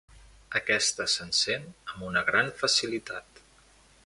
[0.59, 3.47] Aquesta s'encén amb una gran facilitat.